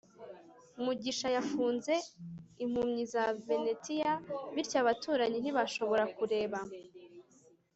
mugisha 0.83 1.27
yafunze 1.35 1.93
impumyi 2.63 3.03
za 3.13 3.23
venetian, 3.47 4.17
bityo 4.53 4.75
abaturanyi 4.83 5.37
ntibashobora 5.39 6.03
kureba 6.17 6.57